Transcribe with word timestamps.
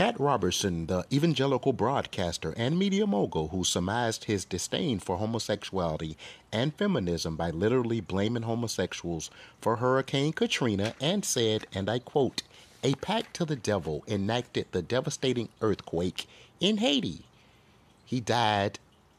Pat 0.00 0.18
Robertson, 0.18 0.86
the 0.86 1.04
evangelical 1.12 1.74
broadcaster 1.74 2.54
and 2.56 2.78
media 2.78 3.06
mogul 3.06 3.48
who 3.48 3.62
surmised 3.62 4.24
his 4.24 4.46
disdain 4.46 4.98
for 4.98 5.18
homosexuality 5.18 6.16
and 6.50 6.74
feminism 6.74 7.36
by 7.36 7.50
literally 7.50 8.00
blaming 8.00 8.44
homosexuals 8.44 9.30
for 9.60 9.76
Hurricane 9.76 10.32
Katrina 10.32 10.94
and 11.02 11.22
said, 11.22 11.66
and 11.74 11.90
I 11.90 11.98
quote, 11.98 12.42
a 12.82 12.94
pact 12.94 13.36
to 13.36 13.44
the 13.44 13.56
devil 13.56 14.02
enacted 14.08 14.68
the 14.72 14.80
devastating 14.80 15.50
earthquake 15.60 16.26
in 16.60 16.78
Haiti. 16.78 17.26
He 18.06 18.20
died 18.20 18.78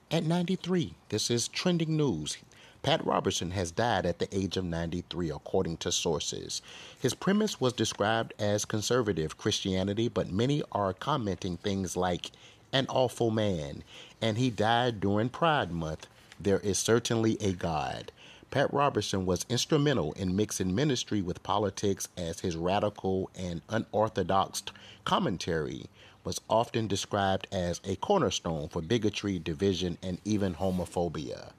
at 0.09 0.23
93. 0.23 0.95
This 1.09 1.29
is 1.29 1.47
trending 1.47 1.95
news. 1.95 2.37
Pat 2.83 3.05
Robertson 3.05 3.51
has 3.51 3.69
died 3.69 4.07
at 4.07 4.17
the 4.17 4.35
age 4.35 4.57
of 4.57 4.65
93, 4.65 5.29
according 5.29 5.77
to 5.77 5.91
sources. 5.91 6.63
His 6.99 7.13
premise 7.13 7.61
was 7.61 7.73
described 7.73 8.33
as 8.39 8.65
conservative 8.65 9.37
Christianity, 9.37 10.07
but 10.07 10.31
many 10.31 10.63
are 10.71 10.91
commenting 10.91 11.57
things 11.57 11.95
like 11.95 12.31
an 12.73 12.87
awful 12.89 13.29
man, 13.29 13.83
and 14.19 14.39
he 14.39 14.49
died 14.49 14.99
during 14.99 15.29
Pride 15.29 15.71
Month. 15.71 16.07
There 16.39 16.59
is 16.61 16.79
certainly 16.79 17.37
a 17.39 17.53
God. 17.53 18.11
Pat 18.49 18.73
Robertson 18.73 19.27
was 19.27 19.45
instrumental 19.47 20.13
in 20.13 20.35
mixing 20.35 20.73
ministry 20.73 21.21
with 21.21 21.43
politics 21.43 22.07
as 22.17 22.39
his 22.39 22.55
radical 22.57 23.29
and 23.35 23.61
unorthodox 23.69 24.63
commentary 25.05 25.85
was 26.23 26.41
often 26.49 26.87
described 26.87 27.45
as 27.51 27.79
a 27.83 27.95
cornerstone 27.97 28.69
for 28.69 28.81
bigotry, 28.81 29.37
division, 29.37 29.99
and 30.01 30.19
even 30.25 30.55
homophobia 30.55 31.51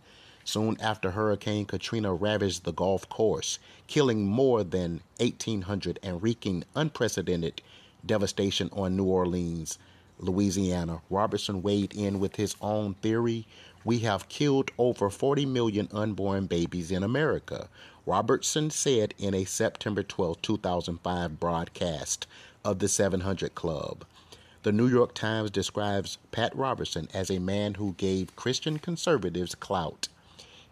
soon 0.45 0.77
after 0.81 1.11
Hurricane 1.11 1.67
Katrina 1.67 2.13
ravaged 2.13 2.65
the 2.65 2.73
Gulf 2.73 3.09
Coast, 3.09 3.59
killing 3.87 4.25
more 4.25 4.65
than 4.65 5.01
1,800 5.19 5.99
and 6.03 6.23
wreaking 6.23 6.65
unprecedented 6.75 7.63
devastation 8.05 8.69
on 8.73 8.97
New 8.97 9.05
Orleans, 9.05 9.79
Louisiana. 10.19 11.01
Robertson 11.11 11.63
weighed 11.63 11.95
in 11.95 12.21
with 12.21 12.37
his 12.37 12.57
own 12.61 12.95
theory. 12.95 13.47
We 13.85 14.01
have 14.01 14.29
killed 14.29 14.71
over 14.79 15.11
40 15.11 15.47
million 15.47 15.89
unborn 15.93 16.47
babies 16.47 16.91
in 16.91 17.03
America. 17.03 17.69
Robertson 18.07 18.71
said 18.71 19.15
in 19.19 19.35
a 19.35 19.45
September 19.45 20.03
12, 20.03 20.43
2005 20.43 21.41
broadcast 21.41 22.27
of 22.65 22.79
the 22.79 22.89
700 22.89 23.55
Club. 23.55 24.05
The 24.63 24.73
New 24.73 24.87
York 24.87 25.15
Times 25.15 25.51
describes 25.51 26.19
Pat 26.31 26.55
Robertson 26.55 27.09
as 27.13 27.31
a 27.31 27.41
man 27.41 27.75
who 27.75 27.95
gave 27.95 28.37
Christian 28.37 28.79
conservatives 28.79 29.57
clout. 29.57 30.09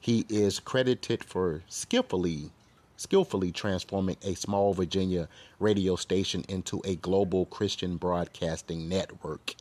He 0.00 0.24
is 0.28 0.60
credited 0.60 1.22
for 1.22 1.62
skillfully 1.68 2.50
skillfully 2.96 3.50
transforming 3.50 4.16
a 4.22 4.34
small 4.34 4.74
Virginia 4.74 5.26
radio 5.58 5.96
station 5.96 6.44
into 6.50 6.82
a 6.84 6.96
global 6.96 7.46
Christian 7.46 7.96
broadcasting 7.96 8.90
network. 8.90 9.54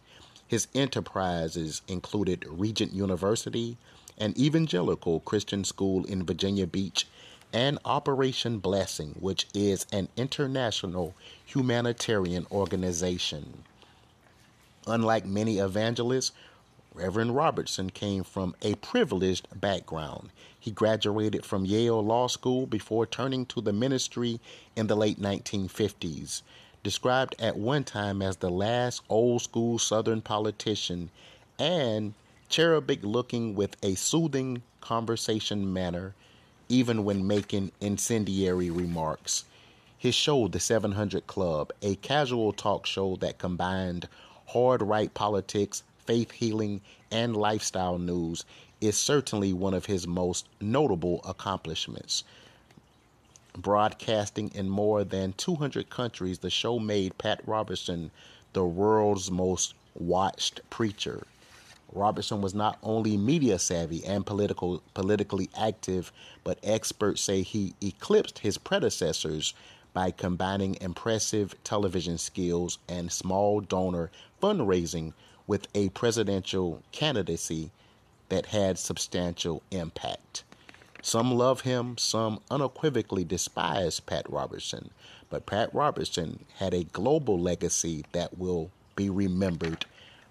His 0.45 0.67
enterprises 0.75 1.81
included 1.87 2.45
Regent 2.49 2.91
University, 2.91 3.77
an 4.17 4.33
evangelical 4.37 5.21
Christian 5.21 5.63
school 5.63 6.03
in 6.03 6.25
Virginia 6.25 6.67
Beach, 6.67 7.07
and 7.53 7.79
Operation 7.85 8.59
Blessing, 8.59 9.15
which 9.19 9.47
is 9.53 9.87
an 9.93 10.09
international 10.17 11.15
humanitarian 11.45 12.45
organization. 12.51 13.63
Unlike 14.85 15.25
many 15.25 15.59
evangelists, 15.59 16.33
Reverend 16.93 17.35
Robertson 17.35 17.89
came 17.91 18.23
from 18.23 18.55
a 18.61 18.75
privileged 18.75 19.47
background. 19.59 20.31
He 20.59 20.71
graduated 20.71 21.45
from 21.45 21.65
Yale 21.65 22.03
Law 22.03 22.27
School 22.27 22.65
before 22.65 23.05
turning 23.05 23.45
to 23.47 23.61
the 23.61 23.71
ministry 23.71 24.39
in 24.75 24.87
the 24.87 24.95
late 24.95 25.21
1950s. 25.21 26.41
Described 26.83 27.35
at 27.39 27.57
one 27.57 27.83
time 27.83 28.21
as 28.21 28.37
the 28.37 28.49
last 28.49 29.01
old 29.07 29.41
school 29.41 29.77
Southern 29.77 30.21
politician 30.21 31.09
and 31.59 32.13
cherubic 32.49 33.03
looking 33.03 33.53
with 33.53 33.75
a 33.83 33.95
soothing 33.95 34.63
conversation 34.81 35.71
manner, 35.71 36.15
even 36.67 37.03
when 37.03 37.27
making 37.27 37.71
incendiary 37.79 38.69
remarks. 38.69 39.45
His 39.97 40.15
show, 40.15 40.47
The 40.47 40.59
700 40.59 41.27
Club, 41.27 41.71
a 41.81 41.95
casual 41.95 42.53
talk 42.53 42.85
show 42.85 43.17
that 43.17 43.37
combined 43.37 44.07
hard 44.47 44.81
right 44.81 45.13
politics, 45.13 45.83
faith 46.09 46.31
healing, 46.31 46.81
and 47.11 47.37
lifestyle 47.37 47.99
news 47.99 48.43
is 48.81 48.97
certainly 48.97 49.53
one 49.53 49.75
of 49.75 49.85
his 49.85 50.07
most 50.07 50.47
notable 50.59 51.21
accomplishments. 51.23 52.23
Broadcasting 53.55 54.49
in 54.55 54.67
more 54.67 55.03
than 55.03 55.33
200 55.33 55.91
countries, 55.91 56.39
the 56.39 56.49
show 56.49 56.79
made 56.79 57.19
Pat 57.19 57.41
Robertson 57.45 58.09
the 58.53 58.65
world's 58.65 59.29
most 59.29 59.75
watched 59.93 60.61
preacher. 60.71 61.27
Robertson 61.93 62.41
was 62.41 62.55
not 62.55 62.79
only 62.81 63.15
media 63.15 63.59
savvy 63.59 64.03
and 64.03 64.25
political 64.25 64.81
politically 64.95 65.47
active, 65.55 66.11
but 66.43 66.57
experts 66.63 67.21
say 67.21 67.43
he 67.43 67.75
eclipsed 67.83 68.39
his 68.39 68.57
predecessors 68.57 69.53
by 69.99 70.11
combining 70.11 70.77
impressive 70.79 71.53
television 71.65 72.17
skills 72.17 72.77
and 72.87 73.11
small 73.11 73.59
donor 73.59 74.09
fundraising 74.41 75.11
with 75.45 75.67
a 75.75 75.89
presidential 75.89 76.81
candidacy 76.93 77.69
that 78.29 78.45
had 78.45 78.79
substantial 78.79 79.61
impact. 79.71 80.45
Some 81.01 81.33
love 81.33 81.61
him, 81.61 81.97
some 81.97 82.39
unequivocally 82.49 83.25
despise 83.25 83.99
Pat 83.99 84.25
Robertson, 84.31 84.89
but 85.29 85.45
Pat 85.45 85.69
Robertson 85.75 86.45
had 86.59 86.73
a 86.73 86.85
global 86.85 87.37
legacy 87.37 88.05
that 88.13 88.37
will 88.37 88.71
be 88.95 89.09
remembered 89.09 89.85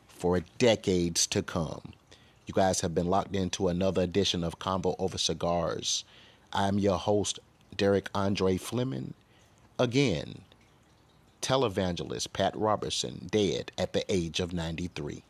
for 0.06 0.40
decades 0.56 1.26
to 1.26 1.42
come. 1.42 1.92
You 2.46 2.54
guys 2.54 2.80
have 2.80 2.94
been 2.94 3.08
locked 3.08 3.36
into 3.36 3.68
another 3.68 4.00
edition 4.00 4.44
of 4.44 4.58
Convo 4.58 4.96
Over 4.98 5.18
Cigars. 5.18 6.04
I'm 6.54 6.78
your 6.78 6.96
host, 6.96 7.38
Derek 7.76 8.08
Andre 8.14 8.56
Fleming. 8.56 9.12
Again, 9.80 10.42
televangelist 11.40 12.32
Pat 12.32 12.56
Robertson 12.56 13.28
dead 13.30 13.70
at 13.78 13.92
the 13.92 14.04
age 14.12 14.40
of 14.40 14.52
93. 14.52 15.22